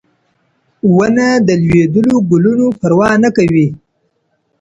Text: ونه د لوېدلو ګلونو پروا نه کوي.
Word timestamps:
ونه 0.95 1.27
د 1.47 1.49
لوېدلو 1.65 2.15
ګلونو 2.29 2.67
پروا 2.79 3.09
نه 3.23 3.29
کوي. 3.37 3.67